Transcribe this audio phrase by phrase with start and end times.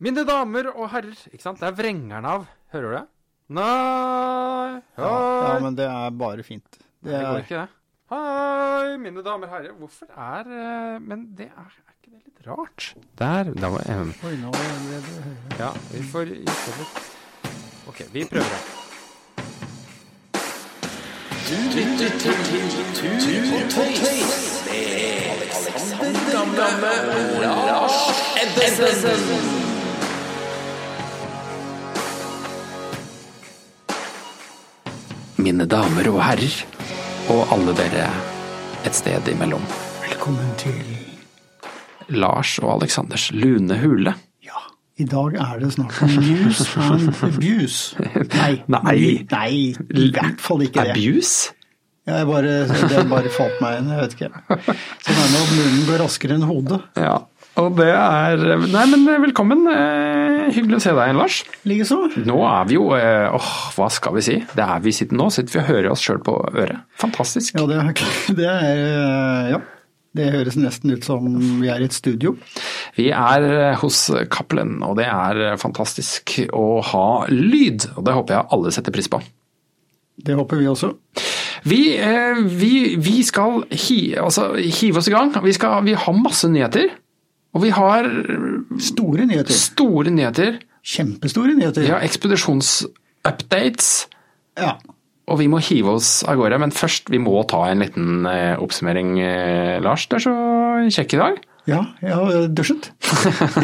[0.00, 1.58] Mine damer og herrer, ikke sant?
[1.60, 2.46] Det er vrengeren av.
[2.72, 3.02] Hører du det?
[3.58, 5.04] Nei, hei.
[5.04, 6.78] Ja, men det er bare fint.
[7.04, 7.68] Det det går ikke, det.
[8.14, 9.76] Hei, mine damer og herrer.
[9.76, 12.88] Hvorfor er eh, Men det er, er ikke det litt rart?
[13.20, 13.52] Der.
[13.60, 15.60] Da var jeg Oi, nå er det høyere.
[15.60, 16.48] Ja, vi får gjøre
[16.80, 16.94] litt
[17.90, 18.62] OK, vi prøver det.
[35.50, 36.52] Mine damer og herrer,
[37.34, 38.04] og alle dere
[38.86, 39.64] et sted imellom.
[40.04, 40.76] Velkommen til
[42.14, 44.12] Lars og Aleksanders lune hule.
[44.46, 44.60] Ja,
[45.02, 47.98] i dag er det snart om news and abuse.
[48.36, 48.94] Nei, Nei.
[49.32, 50.94] nei, i hvert fall ikke det.
[50.94, 51.50] Abuse?
[52.06, 54.30] Jeg bare, det bare falt meg inn, jeg vet ikke.
[54.54, 56.78] Sånn er det når munnen går raskere enn hodet.
[56.94, 57.16] Ja.
[57.60, 59.66] Og det er Nei, men velkommen.
[59.68, 61.40] Eh, hyggelig å se deg igjen, Lars.
[61.68, 61.98] Likeså.
[62.24, 64.38] Nå er vi jo eh, Åh, hva skal vi si?
[64.56, 65.28] Det er vi sitter nå.
[65.34, 66.80] Sitter vi og hører oss sjøl på øret.
[67.02, 67.58] Fantastisk.
[67.58, 69.60] Ja, det er, det er Ja.
[70.10, 71.26] Det høres nesten ut som
[71.60, 72.32] vi er i et studio.
[72.96, 77.86] Vi er eh, hos Cappelen, og det er eh, fantastisk å ha lyd.
[77.94, 79.20] Og det håper jeg alle setter pris på.
[80.18, 80.90] Det håper vi også.
[81.70, 85.30] Vi, eh, vi, vi skal hi, altså, hive oss i gang.
[85.44, 86.90] Vi, skal, vi har masse nyheter.
[87.54, 88.06] Og vi har
[88.78, 89.52] Store nyheter.
[89.56, 90.60] store nyheter.
[90.86, 91.88] Kjempestore nyheter.
[91.90, 93.90] Har ekspedisjonsupdates.
[94.60, 94.76] Ja.
[95.30, 98.56] Og vi må hive oss av gårde, men først vi må ta en liten eh,
[98.58, 99.12] oppsummering.
[99.22, 100.32] Eh, Lars, du er så
[100.90, 101.34] kjekk i dag.
[101.68, 102.88] Ja, jeg har dusjet.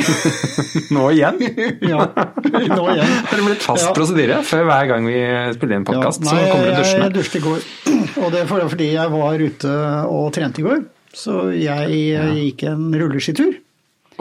[0.95, 1.37] Nå igjen.
[1.91, 3.11] Ja, nå igjen.
[3.33, 3.95] Det blitt fast Ja.
[3.97, 4.37] prosedyre.
[4.47, 5.17] Før hver gang vi
[5.57, 7.07] spiller inn podkast, Ja, så kommer du dusjende.
[7.09, 7.61] jeg dusjet i går,
[8.23, 9.73] og det er fordi jeg var ute
[10.13, 10.81] og trente i går.
[11.17, 12.25] Så jeg ja.
[12.37, 13.53] gikk en rulleskitur.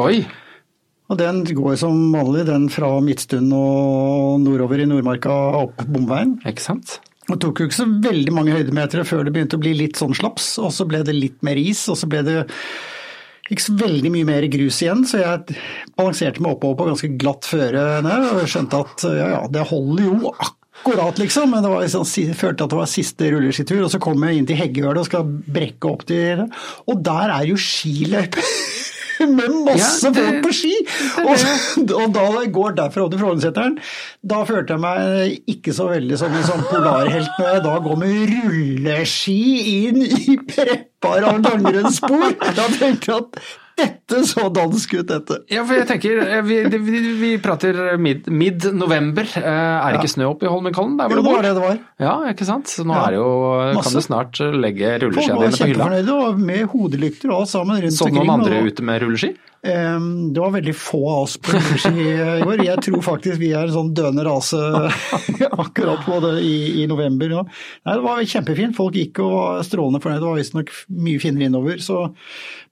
[0.01, 0.25] Oi!
[1.05, 6.33] Og den går som vanlig, den fra Midtstund og nordover i Nordmarka opp bomveien.
[6.49, 6.95] Ikke sant?
[7.29, 10.15] Det tok jo ikke så veldig mange høydemeter før det begynte å bli litt sånn
[10.17, 12.35] slaps, og så ble det litt mer is, og så ble det
[13.53, 15.55] ikke så veldig mye mer grus igjen, så jeg
[15.97, 20.07] balanserte meg oppover på ganske glatt føre ned, og skjønte at ja, ja, det holder
[20.07, 23.93] jo akkurat, liksom, men det var liksom, si- følte at det var siste rulleskitur, og
[23.93, 27.61] så kom jeg inn til Heggehølet og skal brekke opp til og der er jo
[27.61, 28.41] skiløype.
[29.25, 30.73] Med masse Ja, det- folk på ski!
[31.23, 31.45] Og,
[32.01, 33.77] og da jeg går derfra til Frognerseteren,
[34.23, 37.99] da følte jeg meg ikke så veldig som en sånn polarhelt når jeg da går
[38.03, 39.37] med rulleski
[39.89, 42.33] inn i preppa langrennsspor.
[42.57, 43.39] Da tenkte jeg at
[43.75, 45.37] dette så dansk ut, dette.
[45.51, 49.25] Ja, for jeg tenker, eh, vi, vi, vi prater mid- mid-november.
[49.27, 51.63] Mid er det ikke snø oppe i Holmenkollen der hvor Jo, det var det det
[51.65, 51.79] var.
[51.99, 52.71] Ja, ikke sant?
[52.71, 53.07] Så nå Ja.
[53.07, 53.31] er det jo,
[53.75, 53.83] Masse.
[53.89, 55.89] kan du snart legge Folk rulleskiene var dine på hylla.
[55.89, 58.23] kjempefornøyde, og med hodelykter og sammen rundt Så omkring.
[58.25, 59.35] noen andre og- ute med rulleski?
[59.65, 62.59] Det var veldig få av oss på rulleski i går.
[62.63, 64.55] Jeg tror faktisk vi er en sånn døende rase
[65.63, 67.29] akkurat på det i, i november.
[67.41, 68.75] Nei, det var kjempefint.
[68.77, 70.21] Folk gikk og var strålende fornøyd.
[70.21, 70.69] Det var visstnok
[71.07, 71.81] mye finere innover.
[71.81, 72.03] Så,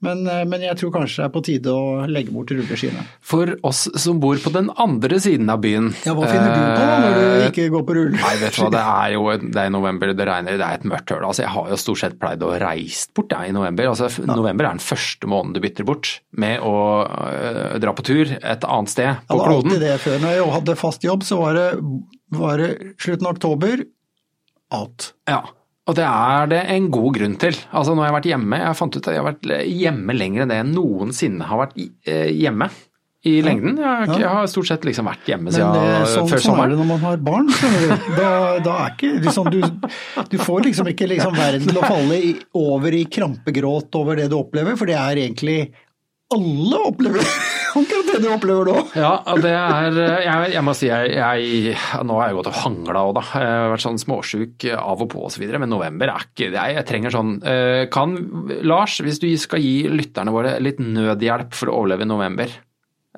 [0.03, 3.05] men, eh, men jeg tror kanskje det er på tide å legge bort rulleskiene.
[3.23, 6.87] For oss som bor på den andre siden av byen Ja, hva finner du på
[7.03, 8.17] når eh, du ikke går på rull?
[8.17, 10.87] Nei, vet du hva, det er jo det er november, det regner, det er et
[10.91, 11.23] mørkt høl.
[11.29, 13.89] Altså, jeg har jo stort sett pleid å reise bort jeg, i november.
[13.93, 14.29] Altså, ja.
[14.33, 16.13] November er den første måneden du bytter bort
[16.43, 16.75] med å
[17.07, 19.87] øh, dra på tur et annet sted på var alltid kloden.
[19.87, 20.21] det før.
[20.23, 21.67] Når jeg hadde fast jobb, så var det,
[22.33, 23.85] var det slutten av oktober,
[24.73, 25.13] out.
[25.29, 25.43] Ja,
[25.83, 27.57] og det er det en god grunn til.
[27.75, 30.45] Altså, nå har jeg vært hjemme, jeg fant ut at jeg har vært hjemme lenger
[30.45, 32.69] enn det jeg noensinne har vært eh, hjemme
[33.23, 33.77] i lengden.
[33.79, 36.43] Jeg har, ikke, jeg har stort sett liksom vært hjemme Men siden det, sånn, før
[36.43, 37.51] sånn er det når man har barn.
[38.17, 38.31] Da,
[38.63, 39.59] da er ikke liksom, du,
[40.31, 44.29] du får liksom ikke liksom verden til å falle i, over i krampegråt over det
[44.31, 45.57] du opplever, for det er egentlig
[46.33, 47.27] alle opplever
[48.13, 48.83] det du opplever nå.
[48.97, 49.13] Ja,
[49.43, 53.13] det er Jeg, jeg må si jeg, jeg Nå har jeg gått og hangla òg,
[53.19, 53.23] da.
[53.41, 55.45] Jeg har vært sånn småsjuk av og på osv.
[55.57, 56.67] Men november er ikke det.
[56.77, 58.17] Jeg trenger sånn eh, Kan
[58.63, 62.53] Lars, hvis du skal gi lytterne våre litt nødhjelp for å overleve i november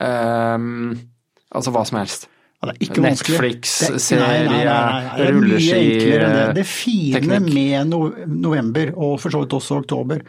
[0.01, 0.95] um,
[1.55, 2.27] Altså hva som helst.
[2.63, 3.01] Ja, er.
[3.03, 6.53] Netflix, Det- serie, nei, nei, nei, er rulleski, det.
[6.55, 7.53] Det fine teknikk.
[7.53, 10.21] med no november, og for så vidt også oktober,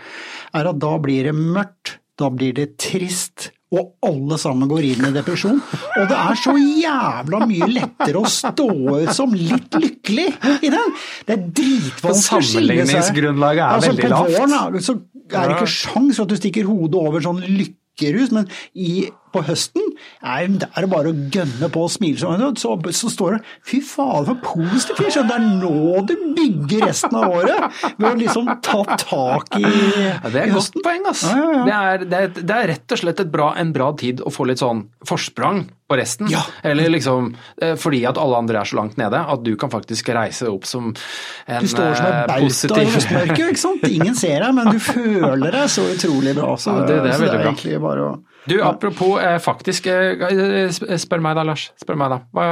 [0.54, 5.08] er at da blir det mørkt, da blir det trist, og alle sammen går inn
[5.08, 5.56] i depresjon.
[5.98, 10.28] Og det er så jævla mye lettere å stå ut som litt lykkelig
[10.62, 10.94] i den.
[11.26, 12.46] Det er dritvanskelig å skille seg.
[12.46, 14.36] Sammenligningsgrunnlaget er Altså, veldig lavt.
[14.36, 14.96] På våren så
[15.26, 18.46] er det ikke sjans for at du stikker hodet over sånn lykkerus, men
[18.78, 19.86] i, på høsten,
[20.24, 22.18] nei, det er bare å gønne på og smile.
[22.56, 27.16] Så, så står det fy faen for positiv fyr, det er nå du bygger resten
[27.20, 27.80] av året.
[28.00, 31.26] Ved å liksom ta tak i, Ja, det er et godt poeng, ass.
[31.28, 31.62] Ja, ja.
[31.66, 34.32] Det, er, det, er, det er rett og slett et bra, en bra tid å
[34.32, 36.26] få litt sånn forsprang på resten.
[36.32, 36.40] Ja.
[36.66, 37.28] Eller liksom
[37.62, 40.64] eh, fordi at alle andre er så langt nede, at du kan faktisk reise opp
[40.66, 43.86] som en Du står som en eh, bauta i positiv høstmørket, ikke sant.
[43.90, 46.56] Ingen ser deg, men du føler deg så utrolig bra.
[46.66, 47.52] Så, det- det er så det er bra.
[47.52, 48.16] egentlig bare å
[48.46, 50.70] Du, apropos eh, faktisk, eh,
[51.00, 51.70] spør meg da, Lars.
[51.82, 52.22] Spør meg da.
[52.34, 52.46] Hva,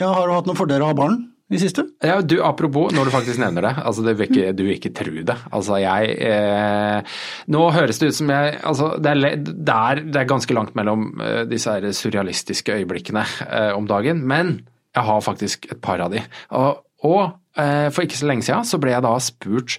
[0.00, 1.18] ja, Har du hatt noen fordeler av barn
[1.50, 1.84] i siste?
[2.06, 4.92] Ja, du, apropos, når du faktisk nevner det, altså det vil ikke, du vil ikke
[4.94, 5.36] tro det.
[5.50, 7.16] Altså jeg eh,
[7.50, 10.78] Nå høres det ut som jeg Altså det er, det er, det er ganske langt
[10.78, 14.60] mellom eh, disse her surrealistiske øyeblikkene eh, om dagen, men
[14.94, 16.22] jeg har faktisk et par av de.
[16.58, 17.20] Og, og
[17.58, 19.78] eh, for ikke så lenge siden så ble jeg da spurt,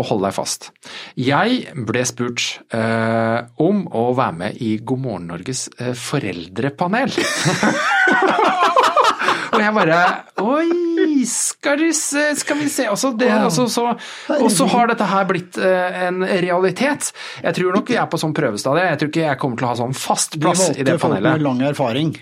[0.00, 0.70] og hold deg fast,
[1.18, 7.14] jeg ble spurt eh, om å være med i God morgen Norges eh, foreldrepanel.
[9.54, 9.98] Og jeg bare
[10.42, 10.83] Oi,
[11.28, 13.46] skal, skal vi se Og så, det, wow.
[13.48, 13.86] også, så,
[14.38, 17.10] og så har dette her blitt eh, en realitet.
[17.42, 18.86] Jeg tror nok vi er på sånn prøvestadie.
[18.92, 21.24] Jeg tror ikke jeg kommer til å ha sånn fast plass i det valgte folk
[21.24, 22.14] med lang erfaring.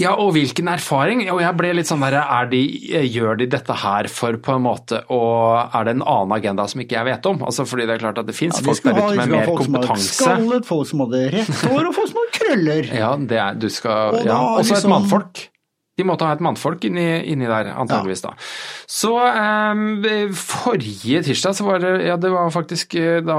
[0.00, 1.24] Ja, og hvilken erfaring?
[1.30, 2.62] Og jeg ble litt sånn der, er de,
[3.04, 5.20] Gjør de dette her for på en måte å
[5.68, 7.42] Er det en annen agenda som ikke jeg vet om?
[7.46, 9.44] Altså fordi det er klart at det fins Ja, folk der ute med mer ha
[9.44, 12.92] mer folk som hadde skallet, folk som hadde rett hår, og folk som hadde krøller.
[13.04, 14.38] Ja, det er, du skal, Og ja.
[14.38, 15.44] også Også et liksom- mannfolk.
[15.94, 18.32] De måtte ha et mannfolk inni, inni der, antageligvis da.
[18.90, 20.02] Så um,
[20.34, 23.38] forrige tirsdag så var det, ja det var faktisk eh, da,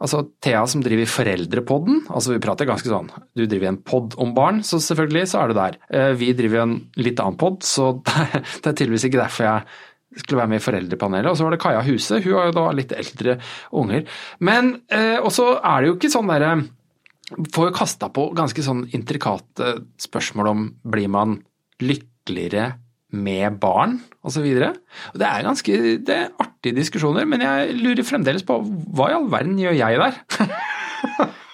[0.00, 4.32] altså Thea som driver Foreldrepodden, altså vi prater ganske sånn, du driver en podd om
[4.36, 5.76] barn, så selvfølgelig så er du der.
[5.92, 10.22] Eh, vi driver en litt annen podd, så det, det er tydeligvis ikke derfor jeg
[10.24, 11.30] skulle være med i foreldrepanelet.
[11.30, 13.36] Og så var det Kaja Huse, hun har jo da litt eldre
[13.76, 14.08] unger.
[14.40, 16.56] Men eh, også er det jo ikke sånn derre
[17.52, 21.38] får jo kasta på ganske sånn intrikate spørsmål om blir man
[21.82, 22.72] lykkeligere
[23.12, 24.44] med barn osv.
[24.44, 29.30] Det er ganske det er artige diskusjoner, men jeg lurer fremdeles på hva i all
[29.32, 30.18] verden gjør jeg der?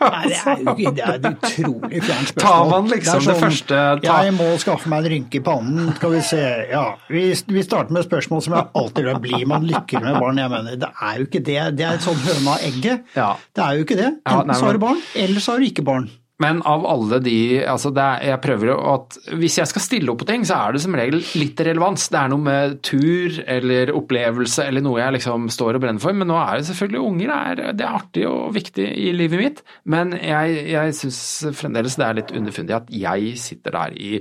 [0.05, 2.43] Nei, det er jo det er et utrolig fjernt spørsmål.
[2.43, 5.43] Tar man liksom Det sånn, det første ta, Jeg må skaffe meg en rynke i
[5.45, 6.43] pannen, skal vi se.
[6.73, 6.83] Ja,
[7.13, 7.23] vi,
[7.57, 9.23] vi starter med spørsmål som jeg alltid gjør.
[9.25, 10.43] Blir man lykkelig med barn?
[10.43, 11.61] Jeg mener, det er jo ikke det.
[11.79, 13.09] Det er et sånn høna og egget.
[13.17, 13.31] Ja.
[13.55, 14.11] Det er jo ikke det.
[14.11, 14.59] Ja, Enten men...
[14.59, 16.11] så har du barn, eller så har du ikke barn.
[16.45, 20.21] Men av alle de altså det er, jeg prøver at Hvis jeg skal stille opp
[20.23, 22.07] på ting, så er det som regel litt relevans.
[22.13, 26.17] Det er noe med tur eller opplevelse eller noe jeg liksom står og brenner for.
[26.17, 27.33] Men nå er det selvfølgelig unger.
[27.33, 29.63] Det er, det er artig og viktig i livet mitt.
[29.91, 31.21] Men jeg, jeg syns
[31.57, 34.17] fremdeles det er litt underfundig at jeg sitter der i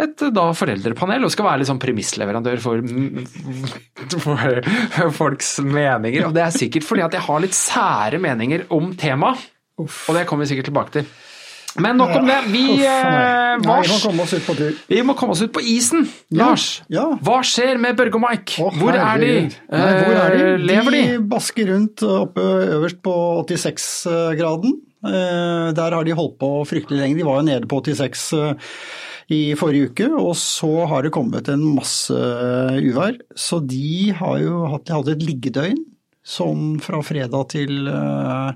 [0.00, 2.80] et da foreldrepanel og skal være litt sånn premissleverandør for,
[4.24, 6.28] for folks meninger.
[6.28, 9.50] Og det er sikkert fordi at jeg har litt sære meninger om temaet.
[9.82, 11.12] Og det kommer vi sikkert tilbake til.
[11.80, 12.38] Men nok om det.
[12.52, 13.78] Vi, eh, nei.
[13.80, 14.74] vi må komme oss ut på tur.
[14.90, 16.04] vi må komme oss ut på isen.
[16.28, 17.06] Ja, Lars, ja.
[17.24, 18.58] hva skjer med Børge og Mike?
[18.60, 19.30] Å, hvor er de?
[19.48, 20.42] Nei, hvor er de?
[20.50, 21.02] Eh, Lever de?
[21.14, 22.44] De basker rundt oppe
[22.76, 23.14] øverst på
[23.48, 24.74] 86-graden.
[25.06, 27.16] Eh, Der har de holdt på fryktelig lenge.
[27.22, 28.76] De var jo nede på 86 eh,
[29.32, 33.16] i forrige uke, og så har det kommet en masse uvær.
[33.38, 35.80] Så de har jo hatt, de hadde et liggedøgn
[36.22, 38.52] sånn fra fredag til eh,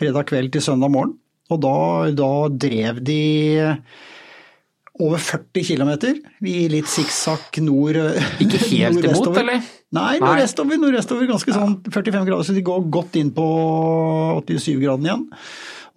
[0.00, 1.14] fredag kveld til søndag morgen.
[1.50, 1.76] Og da,
[2.14, 2.30] da
[2.66, 3.20] drev de
[5.00, 5.90] over 40 km
[6.44, 7.96] i litt sikksakk nord
[8.42, 9.62] Ikke helt imot, eller?
[9.96, 13.46] Nei, nordvestover, nordvestover ganske sånn 45 grader, så de går godt inn på
[14.46, 15.24] 87-graden igjen.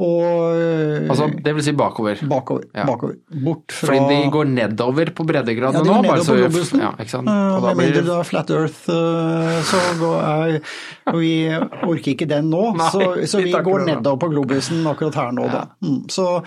[0.01, 2.15] Og Altså, det vil si bakover.
[2.27, 2.85] bakover, Ja.
[2.85, 3.15] bakover.
[3.43, 5.93] Bort fra Fordi de går nedover på ja, breddegraden de nå.
[5.93, 6.79] går bare nedover så- på globusen.
[6.81, 7.27] Ja, ikke sant?
[7.27, 10.61] Eh, Og da blir det Flat Earth, eh, så går jeg,
[11.13, 11.49] vi
[11.87, 12.73] orker ikke den nå.
[12.77, 15.65] Nei, så, så vi vi går nedover på globusen akkurat her nå, da.
[15.83, 16.43] Mm, så eh,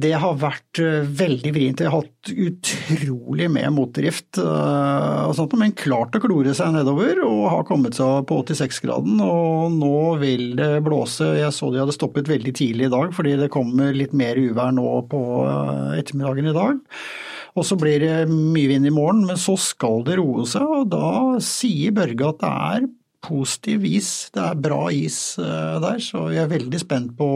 [0.00, 1.82] det har vært eh, veldig vrient.
[1.82, 7.66] Jeg har hatt utrolig med motdrift, eh, men klart å klore seg nedover og har
[7.68, 9.18] kommet seg på 86-graden.
[9.24, 11.32] Og nå vil det blåse.
[11.40, 14.72] Jeg så de hadde stoppet veldig tidlig i dag, fordi det kommer litt mer uvær
[14.76, 16.80] nå på eh, ettermiddagen i dag.
[17.58, 20.90] Og så blir det mye vind i morgen, men så skal det roe seg, og
[20.92, 22.90] da sier Børge at det er
[23.24, 27.28] positiv is, det er bra is eh, der, så jeg er veldig spent på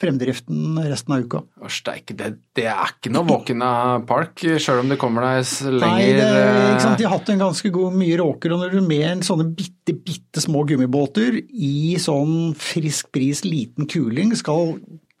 [0.00, 1.42] fremdriften resten av uka.
[1.72, 3.70] Steike, det, det er ikke noe Walkina
[4.08, 6.94] Park, sjøl om det kommer deg lenger Nei, det, ikke sant?
[6.94, 9.48] eh, De har hatt en ganske god mye råker, og når du med en sånne
[9.58, 14.76] bitte, bitte små gummibåter i sånn frisk bris, liten kuling, skal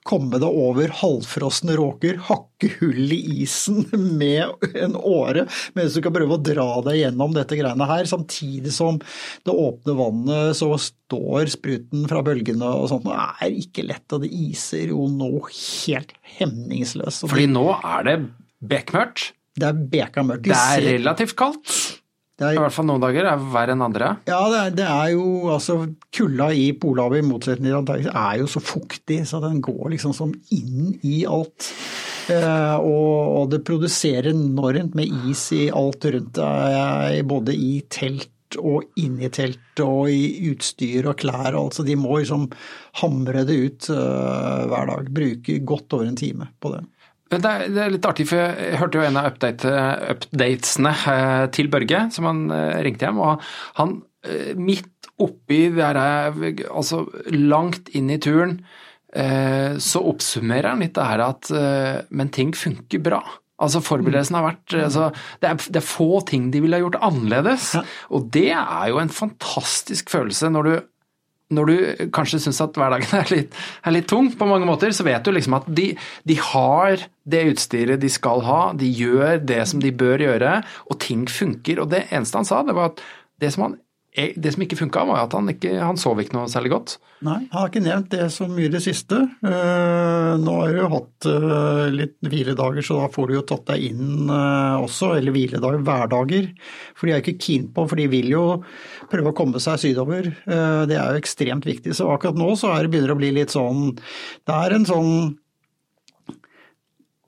[0.08, 3.84] komme deg over halvfrosne råker, hakke hull i isen
[4.20, 5.46] med en åre,
[5.76, 9.00] mens du kan prøve å dra deg gjennom dette greiene her, samtidig som
[9.46, 13.08] det åpne vannet så står spruten fra bølgene og sånt.
[13.08, 17.28] Det er ikke lett, og det iser jo nå helt hemningsløst.
[17.28, 18.18] Fordi nå er det
[18.58, 19.32] bekmørkt.
[19.58, 20.46] Det er bekamørkt.
[20.46, 21.97] Det er relativt kaldt.
[22.38, 24.12] Er, I hvert fall noen dager er verre enn andre.
[24.30, 25.80] Ja, det er, det er jo altså
[26.14, 30.14] Kulda i Polhavet, i motsetning til Antarktis, er jo så fuktig, så den går liksom
[30.14, 31.72] som inn i alt.
[32.30, 38.30] Eh, og, og, det produserer enormt med is i alt rundt deg, både i telt
[38.56, 42.46] og inni telt og i utstyr og klær og alt, så de må liksom
[43.02, 45.10] hamre det ut uh, hver dag.
[45.18, 46.84] Bruke godt over en time på det.
[47.28, 49.72] Det er, det er, litt artig, for jeg hørte jo en av update,
[50.14, 53.20] updatesene eh, til Børge, som han eh, ringte hjem.
[53.20, 53.42] Og
[53.80, 57.04] han eh, midt oppi der jeg, altså
[57.34, 58.60] langt inn i turen,
[59.08, 61.48] så oppsummerer han litt det her at
[62.12, 63.22] Men ting funker bra.
[63.56, 65.06] Altså Forberedelsen har vært altså,
[65.40, 67.70] det, er, det, er, få ting de ville ha gjort annerledes.
[67.78, 67.82] Ja.
[68.12, 70.74] Og det er jo en fantastisk følelse når du
[71.54, 75.06] når du kanskje syns at hverdagen er litt, er litt, tung på mange måter, så
[75.06, 75.90] vet du liksom at de,
[76.28, 81.00] de, har det utstyret de skal ha, de gjør det som de bør gjøre, og
[81.04, 81.80] ting funker.
[81.82, 83.04] Og det eneste han sa, det var at
[83.40, 83.78] det som han
[84.16, 86.94] det som ikke funka, var at han, ikke, han sov ikke noe særlig godt.
[87.26, 89.18] Nei, han har ikke nevnt det så mye i det siste.
[89.44, 93.84] Uh, nå har du hatt uh, litt hviledager, så da får du jo tatt deg
[93.90, 95.12] inn uh, også.
[95.18, 96.48] Eller hviledager, hverdager.
[96.98, 98.44] For de er ikke keen på, for de vil jo
[99.12, 100.32] prøve å komme seg sydover.
[100.48, 101.94] det er jo ekstremt viktig.
[101.96, 105.12] Så akkurat nå så er det begynner å bli litt sånn Det er en sånn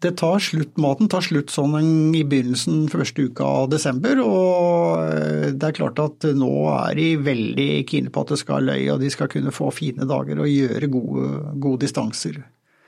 [0.00, 1.74] det tar slutt, maten tar slutt sånn
[2.16, 4.22] i begynnelsen første uka av desember.
[4.24, 8.68] Og eh, det er klart at nå er de veldig kine på at det skal
[8.70, 11.30] løye, og de skal kunne få fine dager og gjøre gode,
[11.60, 12.40] gode distanser.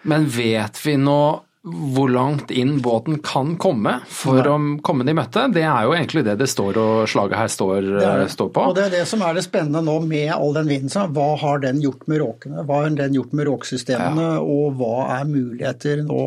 [0.09, 1.23] Men vet vi nå
[1.63, 4.51] hvor langt inn båten kan komme for Nei.
[4.51, 5.45] å komme de møtte.
[5.55, 8.65] Det er jo egentlig det det står og slaget her står, det står, på.
[8.73, 11.13] Og Det er det som er det spennende nå med all den vinden.
[11.15, 12.67] Hva har den gjort med råkene?
[12.67, 14.27] Hva har den gjort med råksystemene?
[14.35, 14.43] Ja.
[14.43, 16.25] Og hva er muligheter nå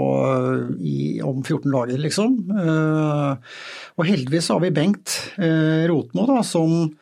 [0.80, 2.40] i, om 14 dager, liksom?
[2.56, 3.60] Eh,
[4.00, 6.96] og heldigvis har vi Bengt eh, Rotmo, da, som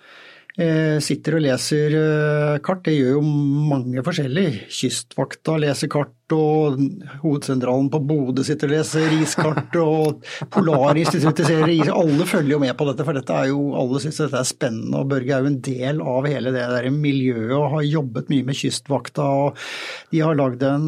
[0.54, 2.84] Eh, sitter og leser eh, kart.
[2.86, 4.68] Det gjør jo mange forskjellig.
[4.70, 6.80] Kystvakta leser kart, og
[7.24, 11.90] hovedsentralen på Bodø sitter og leser iskart, og Polarinstituttet ser is.
[11.92, 15.02] Alle følger jo med på dette, for dette er jo, alle syns dette er spennende.
[15.02, 18.48] og Børge er jo en del av hele det der miljøet og har jobbet mye
[18.48, 19.24] med Kystvakta.
[19.24, 19.60] og
[20.14, 20.88] De har lagd en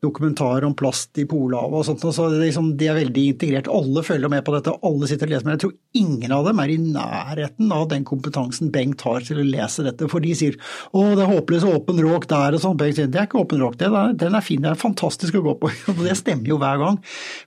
[0.00, 2.04] dokumentar om plast i Polhavet og sånt.
[2.08, 3.68] og så det er liksom, De er veldig integrert.
[3.68, 5.48] Alle følger med på dette, alle sitter og leser.
[5.48, 9.42] Men jeg tror ingen av dem er i nærheten av den kompetansen Bengt har til
[9.42, 10.08] å lese dette.
[10.08, 10.56] For de sier
[10.96, 12.78] å det er håpløs åpen råk der og sånn.
[12.80, 15.42] Bengt sier det er ikke åpen råk, det, den er fin, det er fantastisk å
[15.42, 15.70] gå på.
[15.90, 16.98] Og det stemmer jo hver gang.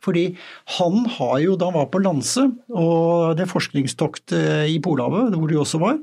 [0.03, 0.25] Fordi
[0.75, 5.55] han har jo, da han var på Lanse og det forskningstoktet i Polhavet, hvor du
[5.61, 6.01] også var,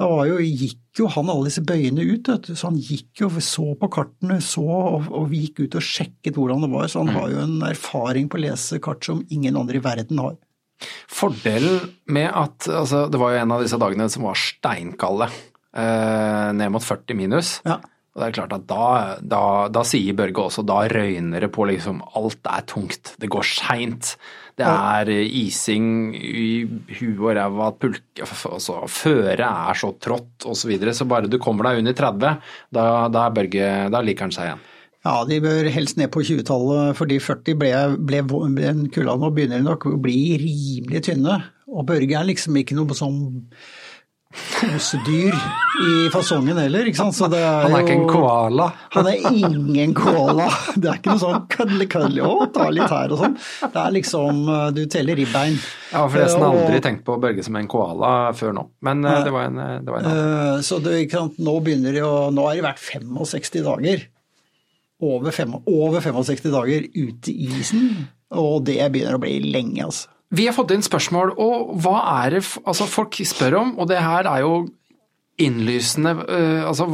[0.00, 2.32] da var jo, gikk jo han alle disse bøyene ut.
[2.48, 6.40] Så han gikk jo, så på kartene, så, og, og vi gikk ut og sjekket
[6.40, 6.88] hvordan det var.
[6.88, 10.24] Så han har jo en erfaring på å lese kart som ingen andre i verden
[10.24, 10.40] har.
[11.12, 15.28] Fordelen med at altså, Det var jo en av disse dagene som var steinkalde.
[15.72, 17.58] Eh, ned mot 40 minus.
[17.68, 17.78] Ja.
[18.12, 18.86] Og det er klart at da,
[19.24, 19.42] da,
[19.72, 23.14] da sier Børge også, da røyner det på liksom alt er tungt.
[23.20, 24.10] Det går seint.
[24.60, 26.50] Det er ising i
[26.98, 27.70] huet og ræva,
[28.20, 30.60] altså, føret er så trått osv.
[30.60, 30.92] Så, videre.
[30.92, 32.36] så bare du kommer deg under 30,
[32.76, 34.68] da, da, Børge, da liker han seg igjen.
[35.02, 37.72] Ja, de bør helst ned på 20-tallet, fordi 40 ble,
[38.06, 41.40] ble, ble kulla nå begynner nok å bli rimelig tynne.
[41.72, 43.18] Og Børge er liksom ikke noe sånn
[44.32, 45.34] kosedyr
[45.82, 46.86] i fasongen heller.
[46.88, 47.18] ikke sant?
[47.34, 48.68] han er ikke en koala?
[48.94, 50.48] Han er ingen koala.
[50.76, 53.36] Det er ikke noe sånn kødle kødle å ta litt her og sånn.
[53.64, 55.58] Det er liksom eh, du teller ribbein.
[55.90, 59.20] Jeg har forresten eh, aldri tenkt på Børge som en koala før nå, men eh,
[59.26, 60.96] det var en, det var en Så det,
[61.42, 64.08] nå begynner det å Nå har det vært 65 dager.
[65.02, 68.04] Over, fem, over 65 dager ute i isen,
[68.38, 70.11] og det begynner å bli lenge, altså.
[70.32, 73.74] Vi har fått inn spørsmål, og hva er det altså folk spør om?
[73.82, 74.62] Og det her er jo
[75.40, 76.86] innlysende uh, altså,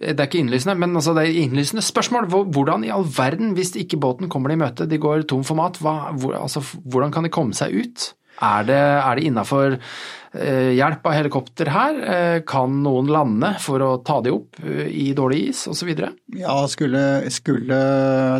[0.00, 2.28] Det er ikke innlysende, men altså, det er innlysende spørsmål.
[2.52, 5.58] Hvordan i all verden, hvis ikke båten kommer dem i møte, de går tom for
[5.58, 8.12] mat, hva, hvor, altså, hvordan kan de komme seg ut?
[8.42, 12.00] Er det, er det innafor uh, hjelp av helikopter her?
[12.04, 15.92] Uh, kan noen lande for å ta de opp i dårlig is osv.?
[16.36, 17.82] Ja, skulle, skulle,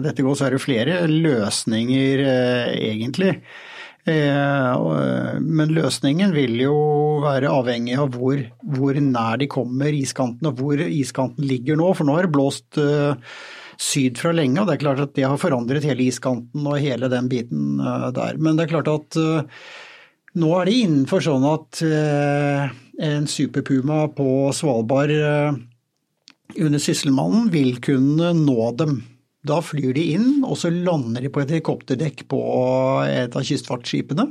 [0.04, 2.26] dette gå, så er det flere løsninger
[2.72, 3.38] egentlig.
[4.02, 6.76] Eh, men løsningen vil jo
[7.22, 11.92] være avhengig av hvor, hvor, nær de kommer iskanten og hvor iskanten ligger nå.
[11.94, 12.80] For nå har det blåst
[13.82, 17.10] syd fra lenge, og det er klart at det har forandret hele iskanten og hele
[17.12, 18.38] den biten eh, der.
[18.38, 19.66] Men det er klart at eh,
[20.42, 25.12] nå er det innenfor sånn at eh, en superpuma på Svalbard
[26.52, 29.00] under Sysselmannen vil kunne nå dem.
[29.46, 32.42] Da flyr de inn, og så lander de på et helikopterdekk på
[33.08, 34.28] et av kystfartsskipene.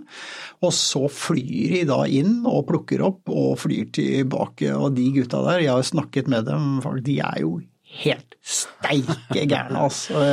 [0.64, 4.72] Og så flyr de da inn og plukker opp og flyr tilbake.
[4.72, 7.58] Og de gutta der, jeg har snakket med dem, de er jo
[8.02, 10.24] helt steike gærne, altså.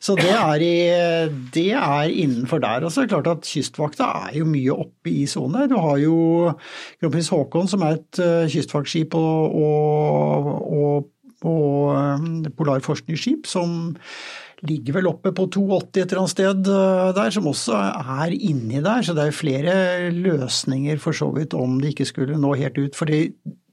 [0.00, 0.76] Så det er, i,
[1.52, 2.84] det er, innenfor der.
[2.84, 5.66] Og så er det klart at Kystvakta er jo mye oppe i sone.
[5.68, 6.16] Du har jo
[7.02, 11.10] Kronprins Haakon som er et eh, kystvaktskip og, og, og,
[11.48, 13.94] og eh, polarforskningsskip som
[14.68, 17.78] ligger vel oppe på 280 et eller annet sted eh, der, som også
[18.18, 19.06] er inni der.
[19.06, 19.78] Så det er flere
[20.14, 22.96] løsninger for så vidt om det ikke skulle nå helt ut.
[22.96, 23.22] fordi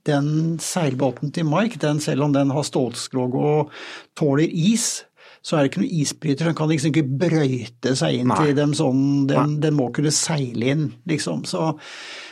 [0.07, 3.73] den seilbåten til Mike, den, selv om den har stålskrog og
[4.15, 5.03] tåler is,
[5.47, 6.49] så er det ikke noen isbryter.
[6.49, 8.39] Den kan liksom ikke brøyte seg inn Nei.
[8.41, 9.03] til dem sånn.
[9.29, 11.45] Den, den, må kunne seile inn, liksom.
[11.47, 11.69] Så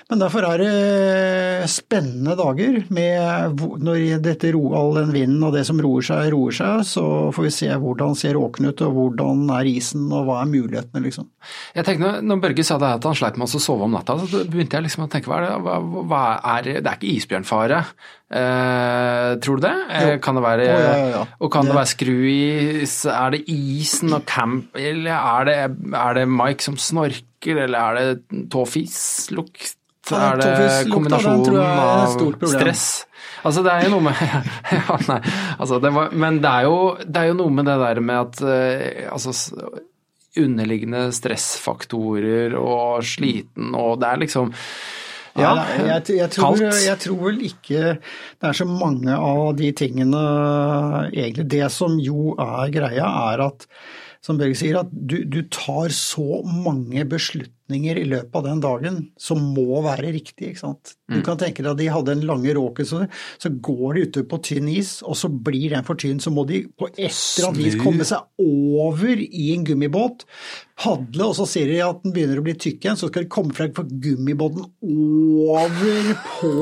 [0.06, 5.80] men derfor er det spennende dager med når dette all den vinden og det som
[5.82, 9.70] roer seg, roer seg, så får vi se hvordan ser åken ut og hvordan er
[9.72, 11.32] isen og hva er mulighetene, liksom.
[11.74, 14.44] Jeg tenkte, når Børge sa det at han sleit med å sove om natta, så
[14.46, 15.74] begynte jeg liksom å tenke hva er det,
[16.12, 16.22] hva
[16.54, 17.82] er, det er ikke isbjørnfare?
[18.26, 19.76] Eh, tror du det?
[20.02, 20.18] Jo.
[20.26, 21.24] kan det være, oh, ja, ja, ja.
[21.46, 22.98] Og kan det, det være skruis?
[23.14, 25.58] Er det isen og camp, eller er det,
[25.94, 29.76] er det Mike som snorker, eller er det tåfislukt?
[30.14, 32.12] er det kombinasjonen av
[32.46, 33.06] stress?
[33.46, 34.22] Altså, det er jo noe med
[34.74, 35.20] ja, nei,
[35.58, 38.22] altså, det var, Men det er, jo, det er, jo, noe med det der med
[38.22, 39.34] at uh, altså,
[40.42, 44.54] underliggende stressfaktorer og sliten og Det er liksom
[45.36, 50.24] ja, jeg, jeg, tror, jeg, tror, vel ikke det er så mange av de tingene
[51.12, 51.50] egentlig.
[51.58, 53.68] Det som jo er greia, er at
[54.26, 58.98] som Børge sier, at du, du, tar så mange beslutninger i løpet av den dagen
[59.22, 60.54] som må være riktige.
[60.54, 60.96] ikke sant?
[61.06, 61.24] Du mm.
[61.28, 63.04] kan tenke deg at de hadde en lange råke, så,
[63.42, 66.24] så går de ute på tynn is, og så blir den for tynn.
[66.24, 70.26] Så må de på et eller annet vis komme seg over i en gummibåt,
[70.76, 73.32] padle, og så ser de at den begynner å bli tykk igjen, så skal de
[73.32, 76.54] komme fra gummibåten over på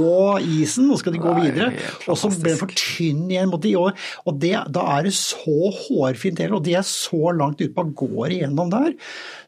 [0.60, 1.72] isen, og skal de gå videre.
[2.05, 3.96] Og så blir den for tynn igjen mot de år.
[4.29, 7.88] Og det, da er det så hårfint hele, og de er så langt utpå.
[8.03, 8.93] går igjennom der,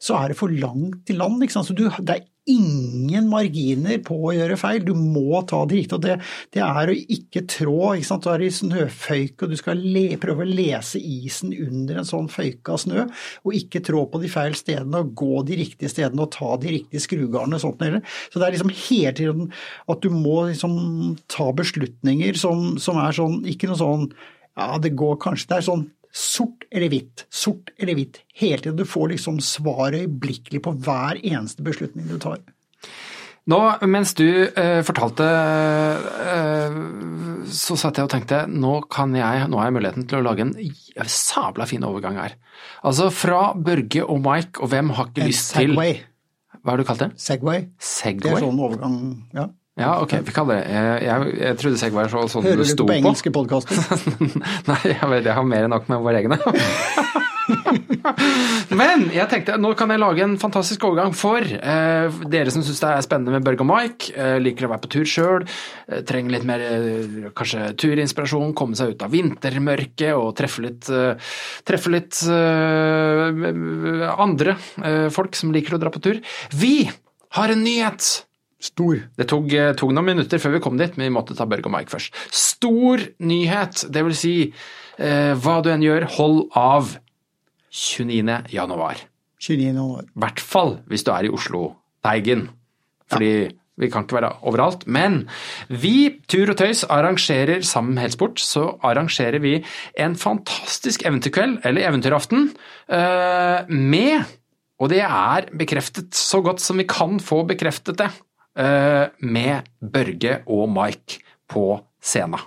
[0.01, 1.43] så er det for langt til land.
[1.45, 1.69] Ikke sant?
[1.69, 4.83] Så du, det er ingen marginer på å gjøre feil.
[4.85, 5.97] Du må ta det riktig.
[5.97, 6.17] og Det,
[6.53, 7.79] det er å ikke trå.
[7.95, 8.25] Ikke sant?
[8.25, 12.29] Du er i snøføyke, og du skal le, prøve å lese isen under en sånn
[12.31, 13.07] føyke av snø,
[13.43, 16.75] og ikke trå på de feil stedene og gå de riktige stedene og ta de
[16.77, 17.61] riktige skrugarnene.
[17.61, 17.81] sånt.
[18.31, 19.51] Så det er liksom hele tiden
[19.91, 24.07] at du må liksom ta beslutninger som, som er sånn Ikke noe sånn
[24.55, 28.21] ja, det går kanskje Det er sånn Sort eller hvitt, sort eller hvitt.
[28.39, 28.77] Hele tiden.
[28.79, 32.39] Du får liksom svaret øyeblikkelig på hver eneste beslutning du tar.
[33.45, 35.25] Nå, mens du eh, fortalte,
[36.31, 36.77] eh,
[37.53, 40.47] så satt jeg og tenkte nå, kan jeg, nå har jeg muligheten til å lage
[40.47, 40.55] en
[41.11, 42.39] sabla fin overgang her.
[42.81, 45.93] Altså fra Børge og Mike, og hvem har ikke en lyst segway.
[45.99, 47.11] til Hva har du kalt det?
[47.21, 47.67] Segway.
[47.77, 48.31] Segway?
[48.31, 48.97] Det er sånn overgang,
[49.37, 49.45] ja.
[49.75, 50.69] Ja, ok, vi kaller det
[51.03, 52.93] Jeg, jeg, trodde Segway var sånn Hører det sto på.
[52.93, 53.75] Hører du på engelske podkaster?
[54.71, 56.37] Nei, jeg vet jeg har mer enn nok med våre egne.
[58.79, 62.79] Men jeg tenkte nå kan jeg lage en fantastisk overgang for eh, dere som syns
[62.81, 65.41] det er spennende med Børge og Mike, eh, liker å være på tur sjøl,
[65.89, 70.83] eh, trenger litt mer eh, kanskje turinspirasjon, komme seg ut av vintermørket og treffe litt,
[70.89, 71.13] eh,
[71.67, 73.31] treffe litt eh,
[74.15, 74.51] andre
[75.13, 76.17] folk som liker å dra på tur.
[76.55, 76.75] Vi
[77.37, 78.03] har en nyhet!
[78.61, 79.01] Stor.
[79.17, 81.67] Det tok, eh, tok, noen minutter før vi kom dit, men vi måtte ta Børge
[81.67, 82.15] og Mike først.
[82.31, 84.35] Stor nyhet, det vil si
[84.97, 86.95] eh, hva du enn gjør, hold av
[87.75, 88.45] 29.
[88.55, 89.03] januar.
[89.43, 89.67] 29.
[89.73, 90.07] januar.
[90.07, 92.47] I hvert fall hvis du er i Oslo-Teigen.
[93.11, 93.51] Fordi ja.
[93.83, 94.87] vi kan ikke være overalt.
[94.87, 95.25] Men
[95.67, 99.59] vi, Tur og Tøys, arrangerer sammen med Helsport, så arrangerer vi
[99.99, 102.49] en fantastisk eventyrkveld, eller eventyraften,
[102.87, 104.23] eh, med
[104.75, 108.09] og det er bekreftet så godt som vi kan få bekreftet det.
[108.55, 111.19] Eh, med Børge og Mike
[111.51, 112.39] på scenen.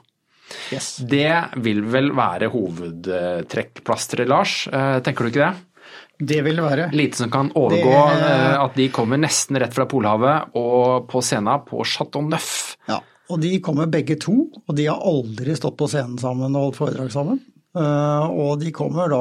[0.72, 0.96] Yes.
[1.04, 4.62] Det vil vel være hovedtrekkplasteret, Lars.
[4.72, 5.90] Eh, tenker du ikke det?
[6.18, 6.86] Det vil det være.
[6.96, 8.30] Lite som kan overgå det...
[8.30, 12.78] Eh, at de kommer nesten rett fra Polhavet og på scenen på Chateau Neuf.
[12.88, 16.70] Ja, og de kommer begge to, og de har aldri stått på scenen sammen og
[16.70, 17.44] holdt foredrag sammen.
[17.78, 19.20] Og de kommer da,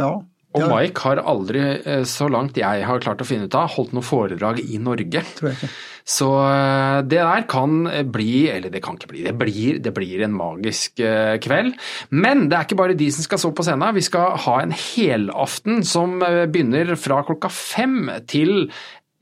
[0.00, 0.08] ja
[0.56, 1.60] Og Mike har aldri,
[2.08, 5.22] så langt jeg har klart å finne ut av, holdt noe foredrag i Norge.
[5.36, 5.68] Tror jeg ikke.
[6.06, 10.22] Så eh, det der kan bli, eller det kan ikke bli, det blir, det blir
[10.26, 11.74] en magisk eh, kveld.
[12.14, 13.96] Men det er ikke bare de som skal stå på scenen.
[13.96, 18.70] Vi skal ha en helaften som begynner fra klokka fem til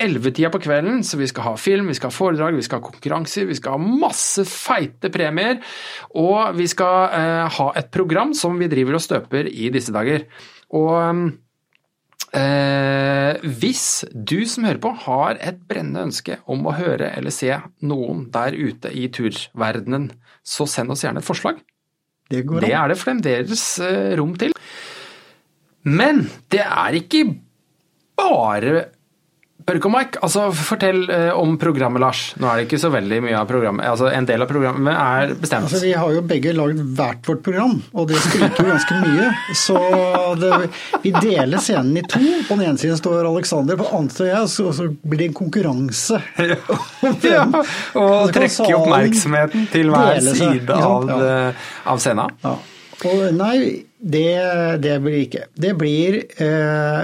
[0.02, 2.88] 11-tida på kvelden, så vi skal ha film, vi skal ha foredrag, vi skal ha
[2.88, 5.60] konkurranser, vi skal ha masse feite premier.
[6.18, 10.26] Og vi skal eh, ha et program som vi driver og støper i disse dager.
[10.74, 11.30] Og
[12.36, 17.52] eh, hvis du som hører på har et brennende ønske om å høre eller se
[17.86, 20.10] noen der ute i turverdenen,
[20.44, 21.62] så send oss gjerne et forslag.
[22.30, 22.64] Det går.
[22.64, 24.54] Det er det fremdeles eh, rom til.
[25.84, 27.26] Men det er ikke
[28.16, 28.86] bare
[29.64, 32.22] Børke og Mike, altså fortell eh, om programmet, Lars.
[32.36, 33.86] Nå er det ikke så veldig mye av programmet.
[33.88, 35.70] altså En del av programmet er bestemt.
[35.70, 39.30] Altså, vi har jo begge lagd hvert vårt program, og det spriker jo ganske mye.
[39.56, 39.78] Så
[40.42, 40.58] det,
[41.06, 42.20] vi deler scenen i to.
[42.50, 45.30] På den ene siden står Alexander, på den andre siden jeg, og så blir det
[45.30, 46.20] en konkurranse.
[47.32, 47.46] ja,
[48.02, 51.42] og trekke oppmerksomheten til hver side av, ja.
[51.88, 52.36] av scenen.
[52.44, 52.58] Ja.
[53.08, 53.58] Og nei,
[53.96, 54.28] det,
[54.84, 55.46] det, blir ikke.
[55.56, 57.00] Det blir eh,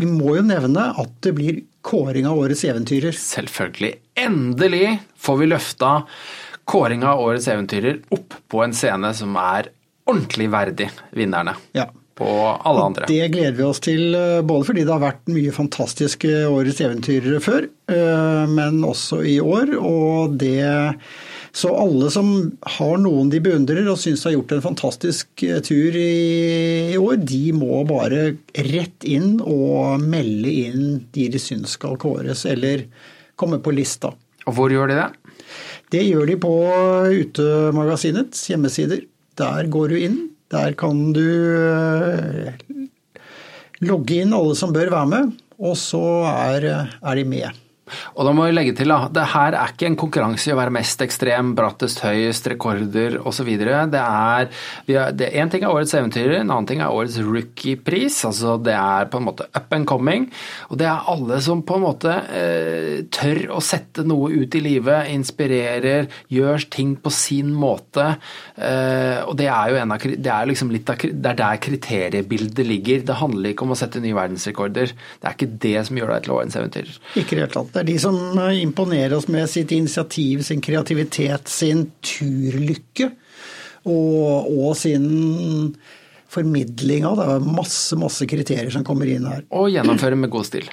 [0.00, 3.12] Vi må jo nevne at det blir kåring av årets eventyrer.
[3.16, 3.94] Selvfølgelig.
[4.20, 5.92] Endelig får vi løfta
[6.70, 9.72] kåring av årets eventyrer opp på en scene som er
[10.10, 11.56] ordentlig verdig vinnerne.
[11.72, 11.88] Ja.
[12.20, 12.28] På
[12.68, 13.06] alle andre.
[13.08, 17.40] Det gleder vi oss til, eh, både fordi det har vært mye fantastiske årets eventyrere
[17.40, 19.72] før, eh, men også i år.
[19.80, 20.98] Og det
[21.52, 22.30] så alle som
[22.76, 27.42] har noen de beundrer og syns har gjort en fantastisk eh, tur i, år, de
[27.56, 28.36] må bare
[28.70, 30.84] rett inn og melde inn
[31.14, 32.86] de de syns skal kåres, eller
[33.40, 34.12] komme på lista.
[34.46, 35.08] Og hvor gjør de det?
[35.90, 36.52] Det gjør de på
[37.10, 39.02] Utemagasinets hjemmesider.
[39.40, 40.20] Der går du inn.
[40.50, 41.26] Der kan du
[41.58, 42.54] eh,
[43.82, 47.60] logge inn alle som bør være med, og så er, er de med.
[48.16, 50.58] Og da må vi legge til, at det her er ikke en konkurranse i å
[50.58, 53.50] være mest ekstrem, brattest, høyest, rekorder osv.
[53.60, 54.50] Det er
[54.90, 58.22] Én ting er årets eventyrer, en annen ting er årets rookie-pris.
[58.28, 60.28] altså Det er på en måte up and coming.
[60.70, 64.62] Og det er alle som på en måte eh, tør å sette noe ut i
[64.64, 68.06] livet, inspirerer, gjør ting på sin måte.
[68.56, 71.62] Eh, og det er jo en av, det er liksom litt av, det er der
[71.62, 73.04] kriteriebildet ligger.
[73.06, 74.94] Det handler ikke om å sette nye verdensrekorder.
[75.20, 77.00] Det er ikke det som gjør deg til årets eventyrer.
[77.20, 77.50] Ikke i det.
[77.80, 78.16] Det er de som
[78.52, 83.06] imponerer oss med sitt initiativ, sin kreativitet, sin turlykke
[83.88, 85.06] og, og sin
[86.28, 87.24] formidling av det.
[87.24, 89.46] er masse, masse kriterier som kommer inn her.
[89.56, 90.68] Og gjennomføre med god stil.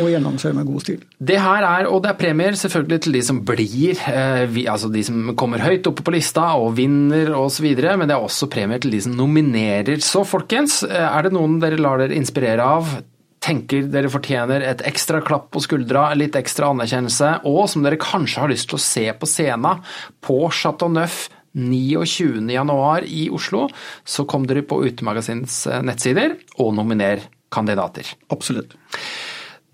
[0.00, 1.04] Og gjennomføre med god stil.
[1.20, 4.88] Det her er, og det er premier selvfølgelig til de som blir, eh, vi, altså
[4.88, 8.80] de som kommer høyt oppe på lista og vinner osv., men det er også premier
[8.80, 10.00] til de som nominerer.
[10.00, 13.02] Så folkens, eh, er det noen dere lar dere inspirere av,
[13.42, 18.44] tenker dere fortjener et ekstra klapp på skuldra, litt ekstra anerkjennelse, og som dere kanskje
[18.44, 19.82] har lyst til å se på scenen
[20.24, 23.66] på Chateau Neuf 29.1 i Oslo,
[24.04, 28.08] så kom dere på Utemagasinets eh, nettsider og nominer kandidater.
[28.32, 28.78] Absolutt.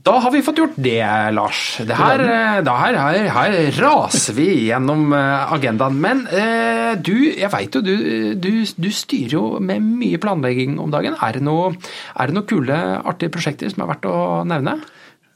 [0.08, 1.04] Da har vi fått gjort det,
[1.36, 1.62] Lars.
[1.84, 2.22] Det her,
[2.64, 5.98] det her, her, her, raser vi gjennom eh, agendaen.
[6.00, 7.94] Men eh, du, jeg veit jo du,
[8.40, 11.18] du, du, styrer jo med mye planlegging om dagen.
[11.20, 11.76] Er det noen
[12.32, 14.16] noe kule, artige prosjekter som er verdt å
[14.48, 14.78] nevne?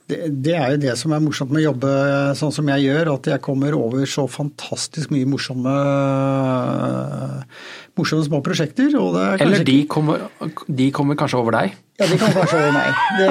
[0.09, 1.93] Det, det, er jo det som er morsomt med å jobbe
[2.41, 5.77] sånn som jeg gjør, at jeg kommer over så fantastisk mye morsomme,
[8.01, 8.97] morsomme små prosjekter.
[9.37, 10.27] Eller de kommer,
[10.67, 11.77] de kommer, kanskje over deg?
[12.01, 13.01] Ja, de kan kanskje over meg.
[13.19, 13.27] Det,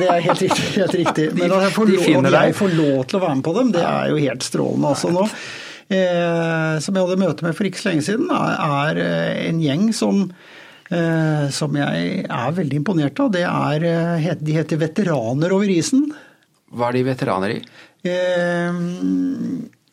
[0.00, 0.68] det er helt riktig.
[0.76, 1.24] Helt riktig.
[1.38, 3.72] Men at jeg, får lov, at jeg får lov til å være med på dem,
[3.74, 4.92] det er jo helt strålende.
[4.94, 5.24] Altså nå,
[5.88, 9.02] eh, som jeg hadde møte med for ikke så lenge siden, er,
[9.48, 10.24] en gjeng som
[10.88, 13.32] Eh, som jeg er veldig imponert av.
[13.34, 16.06] Det er, eh, de heter Veteraner over isen.
[16.72, 17.60] Hva er de veteraner i?
[18.08, 18.72] Eh,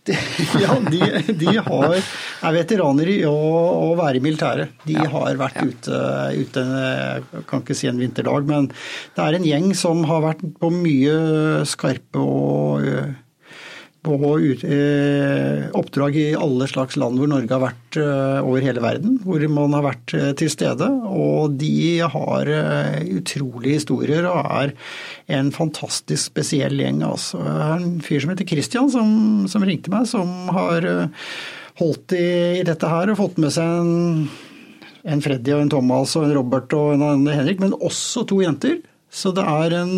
[0.06, 0.15] de,
[0.63, 4.76] ja, de, de har, er veteraner i å, å, være i militæret.
[4.86, 5.68] De ja, har vært ja.
[5.72, 6.02] ute,
[6.46, 10.46] ute Jeg kan ikke si en vinterdag, men det er en gjeng som har vært
[10.62, 11.15] på mye
[11.70, 12.89] skarpe og
[14.06, 19.18] på eh, oppdrag i alle slags land hvor Norge har vært eh, over hele verden.
[19.24, 20.88] Hvor man har vært eh, til stede.
[21.10, 22.52] Og de har
[23.06, 24.74] utrolige historier og er
[25.39, 27.02] en fantastisk spesiell gjeng.
[27.08, 27.41] Altså.
[27.41, 29.10] En fyr som heter Christian som,
[29.52, 30.88] som ringte meg, som har
[31.82, 32.28] holdt i,
[32.62, 34.28] i, dette her og fått med seg en,
[35.04, 38.80] en Freddy og en Thomas og en Robert og en Henrik, men også to jenter.
[39.15, 39.94] Så det er en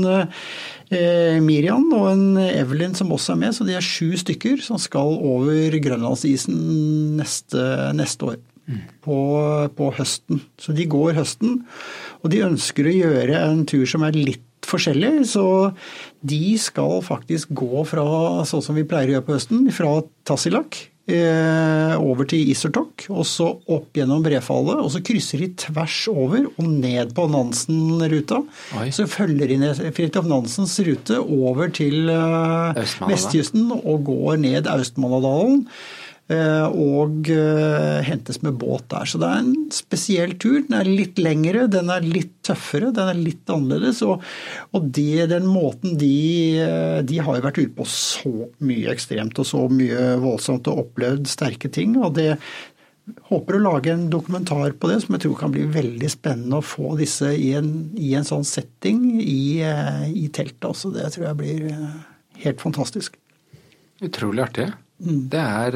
[1.43, 5.17] Miriam og en Evelyn som også er med, så de er sju stykker som skal
[5.19, 7.63] over grønlandsisen neste,
[7.97, 8.37] neste år.
[9.03, 9.17] på,
[9.77, 10.41] på høsten.
[10.59, 11.61] Så de går høsten,
[12.19, 15.23] og de ønsker å gjøre en tur som er litt forskjellig.
[15.31, 15.45] Så
[16.27, 18.05] de skal faktisk gå fra,
[18.47, 19.93] sånn som vi pleier å gjøre på høsten, fra
[20.27, 24.81] Tassilak eh, over til Isertok, og så opp gjennom Brefallet.
[24.83, 28.41] Og så krysser de tvers over og ned på Nansen-ruta.
[28.91, 35.63] Så følger de ned Fridtjof Nansens rute over til eh, vestkysten og går ned Austmannadalen.
[36.33, 39.07] Eh, Og eh, hentes med båt der.
[39.09, 40.61] Så det er en spesiell tur.
[40.65, 44.03] Den er litt lengre, den er litt tøffere, den er litt annerledes.
[44.05, 44.23] Og,
[44.97, 46.13] det, den måten de
[46.63, 50.87] eh, De har jo vært ute på så mye ekstremt og så mye voldsomt og
[50.87, 51.97] opplevd sterke ting.
[51.99, 52.33] og det
[53.29, 56.65] Håper å lage en dokumentar på det som jeg tror kan bli veldig spennende å
[56.65, 60.67] få disse i en, i en sånn setting i, i teltet.
[60.67, 61.69] Altså, det tror jeg blir
[62.43, 63.15] helt fantastisk.
[64.03, 64.67] Utrolig artig.
[64.73, 64.86] Mm.
[64.97, 65.75] Det er,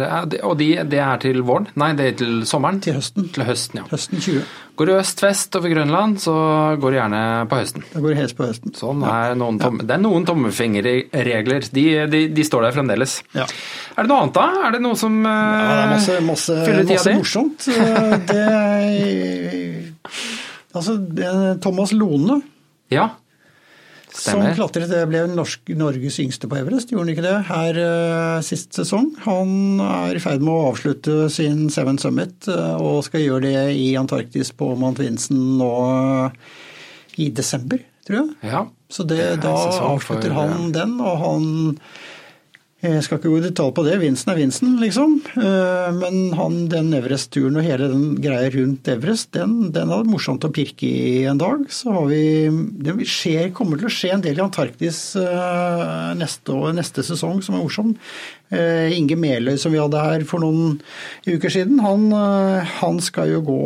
[0.50, 1.68] og de, det er til våren?
[1.78, 2.80] Nei, det er til sommeren?
[2.82, 3.28] Til høsten.
[3.36, 3.84] Til høsten, ja.
[3.92, 4.40] Høsten 20.
[4.80, 6.34] Går du øst-vest over Grønland, så
[6.82, 7.20] går du gjerne
[7.52, 7.84] på høsten.
[7.92, 8.74] Da går det helst på høsten.
[8.74, 11.70] Sånn er noen tom, Det er noen tommefingerregler.
[11.70, 13.20] De, de, de står der fremdeles.
[13.38, 13.46] Ja.
[13.94, 14.48] Er det noe annet, da?
[14.66, 15.38] Er det noe som Ja,
[15.70, 17.70] det er masse, masse, fyller tida masse morsomt.
[17.78, 18.46] Eh, Det
[20.82, 20.98] Altså,
[21.62, 22.42] Thomas Lone,
[22.92, 23.10] Ja.
[24.18, 28.42] Som klatret, det ble norsk, Norges yngste på Everest, gjorde han ikke det her uh,
[28.46, 29.12] sist sesong?
[29.26, 33.64] Han er i ferd med å avslutte sin Seven Summit, uh, og skal gjøre det
[33.80, 36.30] i Antarktis på Mount Vincent nå uh,
[37.22, 38.52] i desember, tror jeg.
[38.52, 38.66] Ja.
[38.92, 39.56] Så det, Det da
[39.88, 41.46] avslutter for- han den, og han
[42.82, 45.12] Jeg skal ikke gå i detalj på det, Vinsen er Vinsen, liksom.
[45.38, 50.48] Eh, Men han, den Everest-turen og hele den greia rundt Everest, den, den er morsomt
[50.48, 51.68] å pirke i en dag.
[51.70, 52.24] Så har vi
[52.82, 57.60] Det skjer, kommer til å skje en del i Antarktis eh, neste, neste sesong som
[57.60, 57.94] er morsom.
[58.52, 60.74] Eh, Inge Meløy som vi hadde her for noen
[61.24, 63.60] uker siden, han, eh, han skal jo gå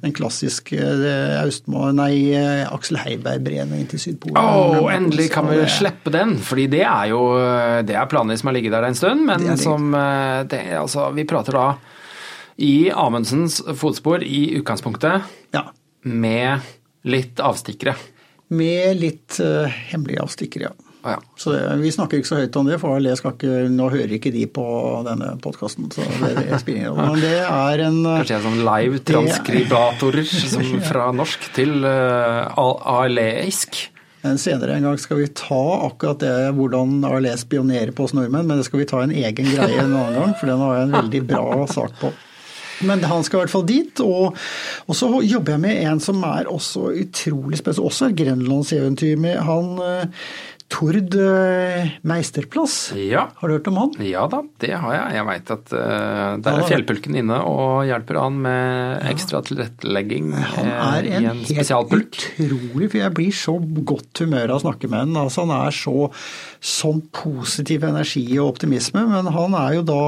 [0.00, 2.32] den klassiske eh, Austmo, nei,
[2.64, 4.40] Aksel Heiberg-breningen til Sydpolen.
[4.40, 7.20] Å, endelig kan vi slippe den, fordi det er jo
[7.84, 9.62] det er planer som har ligget der en stund, men Det det.
[9.64, 9.90] som
[10.48, 11.66] det, altså, Vi prater da
[12.60, 15.22] i Amundsens fotspor i utgangspunktet
[15.52, 15.66] Ja.
[16.02, 16.60] med
[17.04, 17.94] litt avstikkere.
[18.50, 20.89] Med litt uh, hemmelige avstikkere, ja.
[21.04, 21.16] Ja.
[21.36, 24.16] Så det, Vi snakker ikke så høyt om det, for ALE skal ikke, nå hører
[24.16, 24.64] ikke de på
[25.06, 25.88] denne podkasten.
[26.20, 32.60] Men det er en Kanskje en sånn live transkribatorer som fra norsk til uh,
[33.00, 33.86] aleisk.
[34.20, 38.48] Men senere en gang skal vi ta akkurat det hvordan ALE spionerer på oss nordmenn,
[38.48, 40.88] men det skal vi ta en egen greie en annen gang, for den har jeg
[40.88, 42.12] en veldig bra sak på.
[42.80, 44.36] Men han skal i hvert fall dit, og,
[44.88, 49.74] og så jobber jeg med en som er også utrolig spesiell, også et grenlandseventyr han
[49.84, 50.28] eh,
[50.70, 52.92] Tord eh, Meisterplass.
[52.94, 53.26] Ja.
[53.36, 53.94] Har du hørt om han?
[54.06, 55.16] Ja da, det har jeg.
[55.18, 55.80] Jeg veit at uh,
[56.38, 61.30] der Ja, er Fjellpulken inne og hjelper han med ekstra tilrettelegging Han er en i
[61.32, 62.20] en, spesialpulk.
[62.38, 65.18] utrolig For jeg blir så godt humør av å snakke med han.
[65.24, 65.96] Altså, han er så
[66.60, 70.04] sånn positiv energi og optimisme, men han er jo da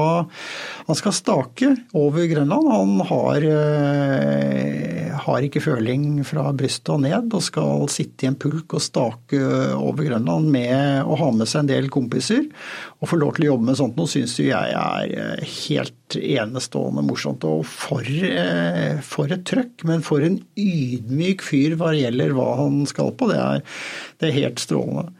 [0.83, 2.67] Han skal stake over Grønland.
[2.67, 8.35] Han har, eh, har ikke føling fra brystet og ned, og skal sitte i en
[8.35, 9.39] pulk og stake
[9.77, 12.49] over Grønland med å ha med seg en del kompiser.
[12.99, 17.07] Og få lov til å jobbe med sånt nå syns jeg er eh, helt enestående
[17.07, 17.47] morsomt.
[17.47, 22.83] Og for, eh, for et trøkk, men for en ydmyk fyr hva gjelder hva han
[22.85, 23.31] skal på.
[23.31, 23.63] Det er,
[24.19, 25.13] det er helt strålende.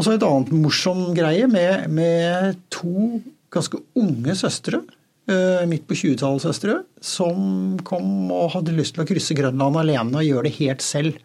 [0.00, 3.20] Og så et annet morsom greie med, med to
[3.52, 4.80] ganske unge søstre.
[5.28, 10.22] eh, Midt på 20-tallet søstre, som kom og hadde lyst til å krysse Grønland alene
[10.22, 11.18] og gjøre det helt selv.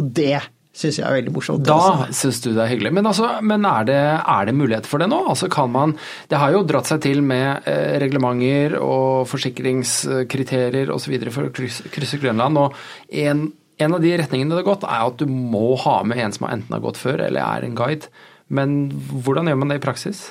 [0.00, 0.38] Og det
[0.74, 1.66] syns jeg er veldig morsomt.
[1.68, 2.94] Da syns du det er hyggelig.
[2.96, 3.98] Men, altså, men er, det,
[4.34, 5.20] er det mulighet for det nå?
[5.30, 5.92] Altså kan man,
[6.32, 11.14] det har jo dratt seg til med eh, reglementer og forsikringskriterier osv.
[11.28, 12.58] for å krysse, krysse Grønland.
[12.64, 13.44] Og en,
[13.82, 16.46] en av de retningene det har gått, er at du må ha med en som
[16.48, 18.10] enten har gått før eller er en guide.
[18.54, 18.92] Men
[19.24, 20.28] hvordan gjør man det i praksis?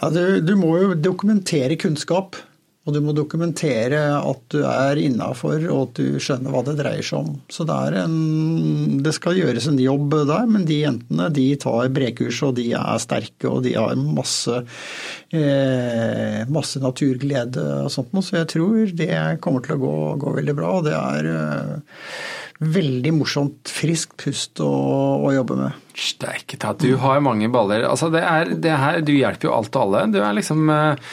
[0.00, 2.36] Ja, du, du må jo dokumentere kunnskap.
[2.86, 7.02] Og du må dokumentere at du er innafor og at du skjønner hva det dreier
[7.02, 7.32] seg om.
[7.50, 12.38] Så det, en, det skal gjøres en jobb der, men de jentene de tar brekurs
[12.46, 14.62] og de er sterke og de har masse,
[15.34, 18.22] eh, masse naturglede og sånt noe.
[18.22, 19.10] Så jeg tror det
[19.42, 20.76] kommer til å gå, gå veldig bra.
[20.78, 21.98] Og det er eh,
[22.78, 24.70] veldig morsomt, friskt pust å,
[25.26, 25.82] å jobbe med.
[25.96, 27.82] Steike ta, du har mange baller.
[27.90, 30.06] Altså det er, det her, du hjelper jo alt og alle.
[30.14, 31.12] Du er liksom eh,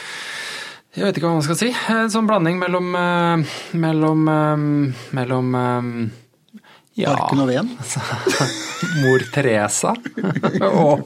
[0.94, 1.68] Jeg vet ikke hva man skal si.
[1.90, 4.60] En sånn blanding mellom eh, Mellom, eh,
[5.18, 5.88] mellom eh,
[6.94, 7.10] Ja.
[7.10, 7.70] Arken og Ven.
[9.02, 9.94] Mor Teresa.
[10.68, 11.00] og,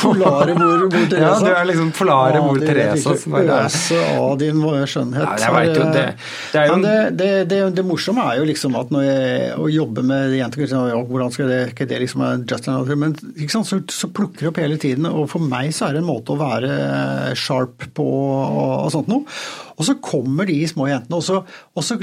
[0.00, 1.26] Polare mor, mor Teresa.
[1.26, 3.12] Ja, du er liksom polare mor det Teresa.
[3.12, 5.26] jeg ikke Øse av din skjønnhet.
[5.26, 6.06] Ja, jeg vet jo, det,
[6.54, 9.52] det er jo Men det, det, det, det, morsomme er jo liksom at når jeg
[9.60, 13.00] å jobbe med jenter liksom, ja, Hvordan skal det ikke det liksom er just another,
[13.04, 15.10] Men ikke sant, så, så plukker det opp hele tiden.
[15.10, 19.10] Og for meg så er det en måte å være sharp på og, og sånt
[19.12, 19.40] noe.
[19.76, 21.42] Og så kommer de små jentene, og så,
[21.76, 22.00] og så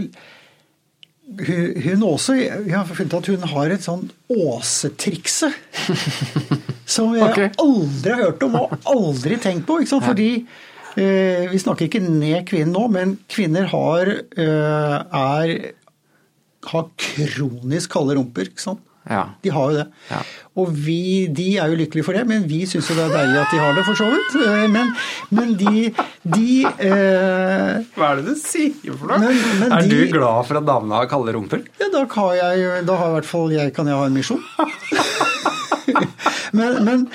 [1.27, 5.51] hun, hun også Jeg har funnet at hun har et sånn Åse-trikse.
[6.87, 7.51] som jeg okay.
[7.59, 9.81] aldri har hørt om og aldri tenkt på.
[9.91, 10.29] Fordi
[10.95, 15.53] eh, vi snakker ikke ned kvinnen nå, men kvinner har, eh, er,
[16.71, 18.53] har kronisk kalde rumper.
[19.09, 19.21] Ja.
[19.43, 19.85] De har jo det.
[20.11, 20.17] Ja.
[20.57, 23.39] Og vi, de er jo lykkelige for det, men vi syns jo det er deilig
[23.43, 24.35] at de har det, for så vidt.
[24.41, 24.89] Eh, Men,
[25.37, 25.83] men de,
[26.27, 29.21] de eh, Hva er det du sier for noe?
[29.23, 31.63] Men- men er de- du glad for at damene har kalde rumper?
[31.79, 34.43] Ja, da kan jeg, da har i hvert fall jeg, kan jeg ha en misjon.
[36.57, 37.07] men, men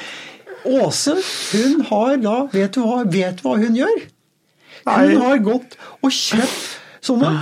[0.65, 1.17] Åse,
[1.53, 4.05] hun har da Vet du hva, vet hva hun gjør?
[4.87, 5.17] Hun Nei.
[5.19, 7.33] har gått og kjøpt sånne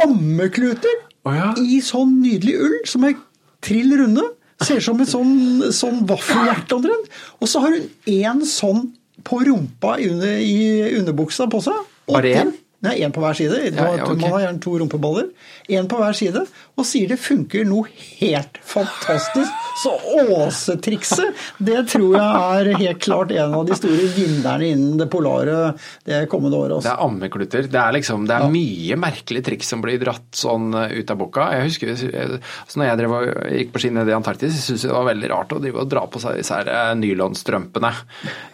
[0.00, 0.94] ammekluter
[1.28, 1.50] oh, ja.
[1.60, 3.18] i sånn nydelig ull som er
[3.64, 4.24] trill runde.
[4.60, 5.36] Ser ut som et sånn,
[5.72, 7.12] sånn vaffelhjerte omtrent.
[7.40, 8.90] Og så har hun én sånn
[9.24, 11.78] på rumpa i, under, i underbuksa på seg.
[12.08, 12.52] Og Bare én?
[12.80, 13.58] Nei, én på hver side.
[13.76, 14.16] Ja, ja, okay.
[14.16, 15.26] Man har gjerne to rumpeballer.
[15.68, 16.46] Én på hver side.
[16.80, 17.90] Og sier det funker noe
[18.22, 19.52] helt fantastisk.
[19.82, 25.06] Så Åse-trikset, det tror jeg er helt klart en av de store vinnerne innen det
[25.12, 25.74] polare
[26.08, 26.78] det kommende året.
[26.78, 26.86] Også.
[26.86, 26.96] Det Altså.
[26.96, 27.68] er ammeklutter.
[27.70, 31.20] Det er, liksom, det er mye merkelige triks som blir dratt sånn eh, ut av
[31.20, 31.46] boka.
[31.58, 34.86] Jeg husker altså når jeg drev og gikk på ski nede i Antarktis, jeg syntes
[34.88, 37.92] det var veldig rart å drive og dra på seg disse eh, nylonstrømpene.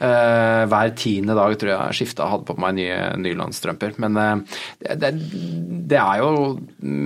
[0.02, 3.96] Eh, hver tiende dag tror jeg skifta hadde på meg nye nylonstrømper.
[4.02, 5.12] Men det, det,
[5.92, 6.30] det er jo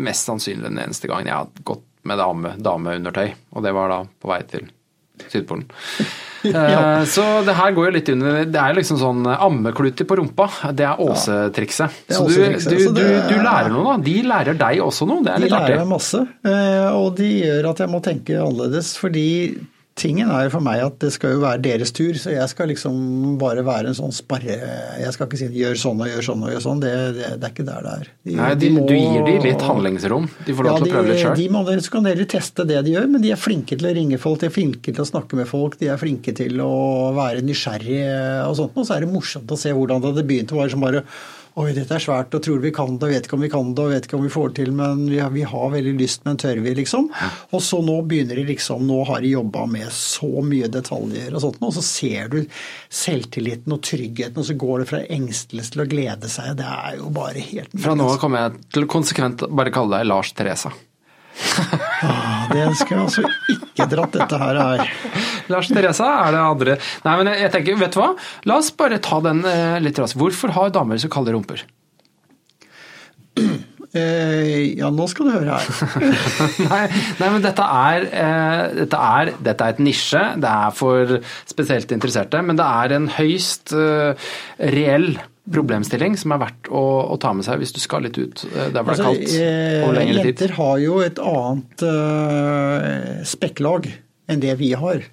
[0.09, 4.03] mest sannsynlig den eneste gangen jeg har gått med dame, dameundertøy, og det var da
[4.23, 4.69] på vei til
[5.21, 5.67] Sydpolen.
[6.49, 7.03] ja.
[7.05, 10.47] Så det her går jo litt under Det er liksom sånn ammekluter på rumpa.
[10.73, 11.99] Det er Åse-trikset.
[12.09, 13.97] Er Så du, du, du, du er- lærer noe, da.
[14.07, 15.21] De lærer deg også noe.
[15.27, 15.91] Det er De litt lærer meg artig.
[15.93, 18.95] masse, eh, og de gjør at jeg må tenke annerledes.
[19.03, 19.27] Fordi
[20.01, 23.37] tingen er for meg at det skal jo være deres tur, så jeg skal liksom
[23.41, 24.57] bare være en sånn sparre
[25.01, 27.49] Jeg skal ikke si 'gjør sånn og gjør sånn og gjør sånn', det, det, det
[27.49, 28.07] er ikke der det er.
[28.25, 30.29] De- Nei, de de, må- du gir dem litt handlingsrom.
[30.47, 31.81] De får lov til å prøve litt Ja, sjøl.
[31.85, 34.41] så kan dere teste det de gjør, men de er flinke til å ringe folk,
[34.41, 38.49] de er flinke til å snakke med folk, de er flinke til å være nysgjerrige
[38.49, 38.73] og sånt.
[38.77, 40.49] Og så er det morsomt å se hvordan det hadde begynt.
[40.49, 41.03] Det var som bare
[41.59, 43.73] Oi, dette er svært, og tror vi kan det, og vet ikke om vi kan
[43.75, 45.95] det, og vet ikke om vi får det til, men vi har, vi har veldig
[45.99, 47.09] lyst, men tør vi, liksom?
[47.51, 51.43] Og så nå begynner de liksom Nå har de jobba med så mye detaljer og
[51.43, 52.39] sånt, og så ser du
[52.87, 56.55] selvtilliten og tryggheten, og så går det fra engstelse til å glede seg.
[56.61, 60.09] Det er jo bare helt Fra nå av kommer jeg til konsekvent bare kalle deg
[60.11, 60.71] Lars Teresa.
[62.03, 63.23] Ah, Det skal jeg altså
[63.57, 64.95] ikke dratt dette her her.
[65.51, 68.13] Lars Teresa er det andre Nei, men jeg tenker, vet du hva?
[68.49, 70.19] La oss bare ta den eh, litt raskt.
[70.21, 71.65] Hvorfor har damer så kalde rumper?
[73.91, 76.11] Eh, ja, nå skal du høre her.
[76.71, 76.83] nei,
[77.19, 80.23] nei, men dette er, eh, dette, er, dette er et nisje.
[80.39, 81.17] Det er for
[81.51, 82.43] spesielt interesserte.
[82.47, 84.31] Men det er en høyst eh,
[84.77, 85.11] reell
[85.51, 88.69] problemstilling som er verdt å, å ta med seg hvis du skal litt ut eh,
[88.75, 90.29] der hvor det er Altså, kaldt eh, over lengre tid.
[90.35, 93.89] jenter har jo et annet uh, spekklag
[94.31, 95.01] enn det vi har.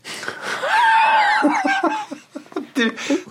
[2.77, 2.83] Du,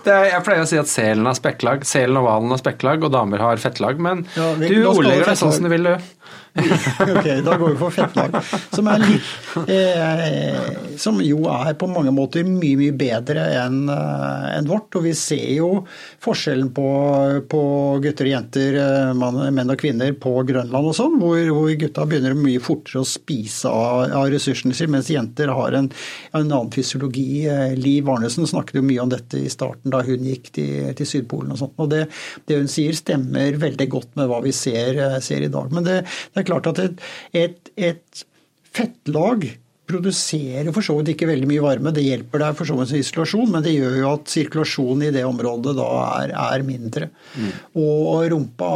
[0.03, 3.05] det er, jeg pleier å si at selen har spekklag, selen og hvalen har spekklag,
[3.07, 5.95] og damer har fettlag, men Ja, vi- du ordlegger deg sånn som du vil, du.
[7.13, 8.37] ok, da går vi for fettlag.
[8.73, 9.33] Som, litt,
[9.69, 10.57] eh,
[10.99, 14.89] som jo er på mange måter mye, mye bedre enn en vårt.
[14.97, 15.69] Og vi ser jo
[16.23, 16.87] forskjellen på,
[17.49, 17.61] på
[18.03, 22.05] gutter og jenter, eh, mann, menn og kvinner på Grønland og sånn, hvor, hvor gutta
[22.09, 25.89] begynner mye fortere å spise av, av ressursene sine, mens jenter har en,
[26.33, 27.45] en annen fysiologi.
[27.51, 31.09] Eh, Liv Arnesen snakket jo mye om dette i starten da hun gikk til, til
[31.09, 31.77] Sydpolen og sånt.
[31.83, 32.05] Og det,
[32.49, 35.71] det hun sier stemmer veldig godt med hva vi ser, eh, ser i dag.
[35.73, 35.99] Men det,
[36.33, 38.25] det er klart at et, et, et
[38.73, 39.49] fettlag
[39.87, 41.93] produserer for så vidt ikke veldig mye varme.
[41.95, 45.23] Det hjelper deg for så vidt isolasjon, men det gjør jo at sirkulasjonen i det
[45.27, 45.87] området da
[46.23, 47.09] er, er mindre.
[47.79, 48.71] Og rumpa,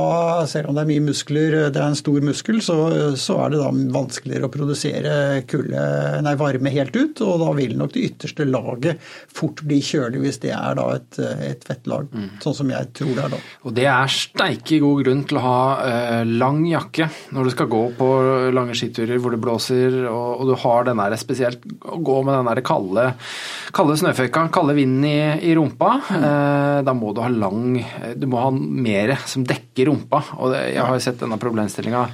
[0.50, 2.78] selv om det er mye muskler, det er en stor muskel, så,
[3.20, 5.16] så er det da vanskeligere å produsere
[5.52, 5.84] kulle,
[6.24, 7.24] nei, varme helt ut.
[7.26, 11.20] Og da vil nok det ytterste laget fort bli kjølig hvis det er da et,
[11.52, 12.08] et fettlag.
[12.44, 13.42] Sånn som jeg tror det er da.
[13.68, 17.70] Og det er steike god grunn til å ha eh, lang jakke når du skal
[17.72, 18.10] gå på
[18.56, 22.38] lange skiturer hvor det blåser, og, og du har den der spesielt å gå med
[22.38, 23.06] den der kalde,
[23.76, 25.94] kalde snøføyka, kalde vinden i, i rumpa.
[26.18, 27.80] Eh, da må du ha lang
[28.18, 30.24] Du må ha mer som dekker rumpa.
[30.40, 32.06] Og det, jeg har jo sett denne problemstillinga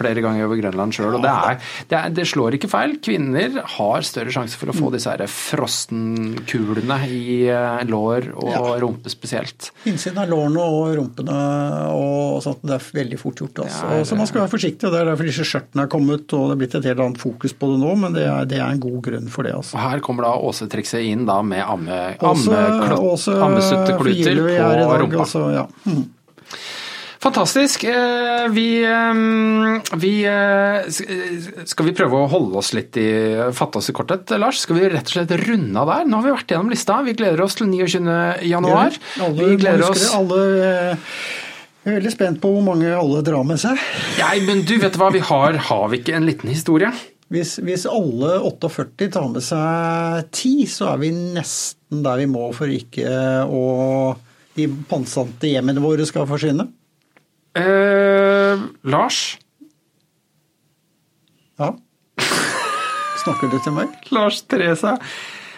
[0.00, 1.60] flere ganger over Grønland sjøl, og det, er,
[1.90, 2.96] det, er, det, slår ikke feil.
[3.04, 8.62] Kvinner har større sjanse for å få disse her frossenkulene i eh, lår og ja.
[8.82, 9.70] rumpe spesielt.
[9.90, 11.38] Innsiden av lårene og rumpene
[11.94, 13.64] og sånt, det er veldig fort gjort.
[13.66, 13.90] Altså.
[13.90, 16.46] Er, så man skal være forsiktig, og det er derfor disse skjørtene er kommet og
[16.50, 18.68] det er blitt et helt annet fokus på det nå, men det er, det er
[18.68, 19.54] en god grunn for det.
[19.56, 19.76] Altså.
[19.76, 22.62] Og her kommer da Åse-trikset inn da med amme, amme,
[23.48, 25.24] ammesuttekluter på rumpa.
[25.24, 25.66] Altså, ja.
[25.84, 26.04] mm.
[27.20, 27.84] Fantastisk.
[27.84, 30.90] Eh, vi, eh, vi, eh,
[31.64, 33.10] Skal vi prøve å holde oss litt i
[33.52, 34.62] fatte oss i korthet, Lars?
[34.64, 36.08] Skal vi rett og slett runde av der?
[36.08, 37.02] Nå har vi vært gjennom lista.
[37.04, 38.40] Vi gleder oss til 29.
[38.48, 38.96] januar.
[39.18, 40.40] Ja, alle, vi gleder oss alle,
[41.84, 43.76] Jeg er veldig spent på hvor mange alle drar med seg.
[44.18, 46.90] Nei, men du vet hva, vi har, har vi ikke en liten historie?
[47.28, 52.48] Hvis, hvis, alle 48 tar med seg 10, så er vi nesten der vi må
[52.56, 53.12] for ikke
[53.44, 54.16] å
[54.56, 56.68] de pantsatte hjemmene våre skal forsvinne.
[57.58, 59.38] Eh, Lars?
[61.58, 61.74] Ja?
[63.24, 63.92] Snakker du til meg?
[64.14, 64.96] Lars Teresa.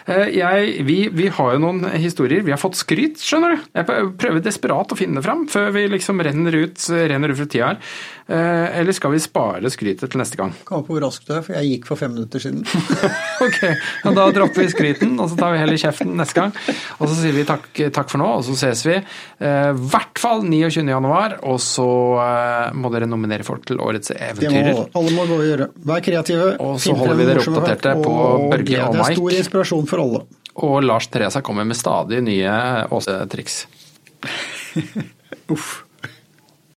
[0.09, 2.43] Eh, jeg, vi, vi, har jo noen historier.
[2.43, 3.67] Vi har fått skryt, skjønner du.
[3.77, 3.87] Jeg
[4.19, 7.69] prøver desperat å finne det fram før vi liksom renner ut, renner ut fra tida
[7.71, 7.93] her.
[8.27, 10.53] Eh, eller skal vi spare skrytet til neste gang?
[10.67, 12.63] Kom på hvor raskt du er, for jeg gikk for fem minutter siden.
[13.45, 16.53] ok, ja, da dropper vi skryten, og så tar vi heller kjeften neste gang.
[16.99, 18.95] Og så sier vi takk, takk for nå, og så ses vi.
[18.99, 20.85] I eh, hvert fall 29.
[20.87, 21.89] januar, og så
[22.73, 24.71] må dere nominere folk til årets eventyrer.
[24.71, 25.69] Det må, alle må gå og gjøre.
[25.89, 26.49] Vær kreative.
[26.63, 28.17] Og så holder vi dere oppdaterte på
[28.53, 29.03] Børge og Mike.
[29.03, 30.25] Det er stor inspirasjon for alle.
[30.63, 32.53] Og Lars Teresa kommer med stadig nye
[32.93, 33.65] Åse-triks.
[35.53, 35.83] Uff.